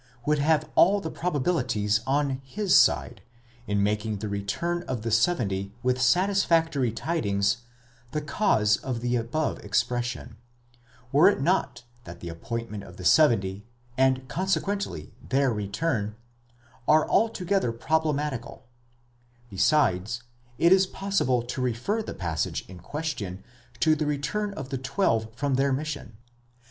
would 0.25 0.39
have 0.39 0.67
all 0.73 0.99
the 0.99 1.11
probabilities 1.11 1.99
on 2.07 2.41
his 2.43 2.75
side, 2.75 3.21
in 3.67 3.83
making 3.83 4.17
the 4.17 4.27
return 4.27 4.81
of 4.87 5.03
the 5.03 5.11
seventy 5.11 5.75
with 5.83 6.01
satis 6.01 6.43
factory 6.43 6.91
tidings 6.91 7.57
the 8.09 8.19
cause 8.19 8.77
of 8.77 9.01
the 9.01 9.15
above 9.15 9.59
expression; 9.59 10.37
were 11.11 11.29
it 11.29 11.39
not 11.39 11.83
that 12.05 12.19
the 12.19 12.29
appointment 12.29 12.83
of 12.83 12.97
the 12.97 13.05
seventy, 13.05 13.63
and 13.95 14.27
consequently 14.27 15.13
their 15.21 15.53
return, 15.53 16.15
are 16.87 17.07
altogether 17.07 17.71
problematical; 17.71 18.63
besides, 19.51 20.23
it 20.57 20.71
is 20.71 20.87
possible 20.87 21.43
to 21.43 21.61
refer 21.61 22.01
the 22.01 22.15
passage 22.15 22.65
in 22.67 22.79
question 22.79 23.43
to 23.79 23.93
the 23.95 24.07
return 24.07 24.51
of 24.55 24.69
the 24.69 24.79
twelve 24.79 25.27
from 25.35 25.53
their 25.53 25.71
mission. 25.71 26.17